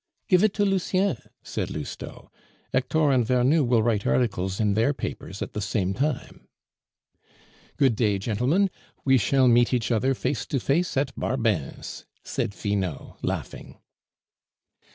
[0.27, 2.31] "Give it to Lucien," said Lousteau.
[2.73, 6.47] "Hector and Vernou will write articles in their papers at the same time."
[7.77, 8.71] "Good day, gentlemen;
[9.05, 13.77] we shall meet each other face to face at Barbin's," said Finot, laughing.